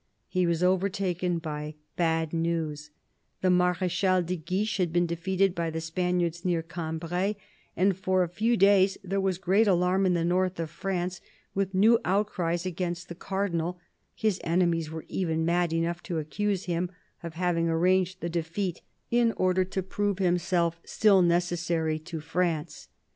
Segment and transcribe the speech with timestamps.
[0.27, 2.89] He was overtaken by bad news:
[3.41, 7.35] the Marechal de Guiche had been defeated by the Spaniards near Cambray,
[7.77, 11.21] and for a few days there was great alarm in the north of France,
[11.53, 13.77] with new outcries against the Cardinal;
[14.15, 16.89] his enemies were even mad enough to accuse him
[17.21, 18.81] of having arranged the defeat
[19.11, 22.87] in order to prove himself still necessary to France.